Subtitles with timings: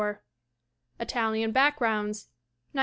[0.99, 2.29] Italian Backgrounds,
[2.73, 2.79] 1905.